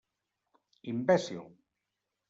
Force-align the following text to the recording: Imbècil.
Imbècil. 0.93 1.47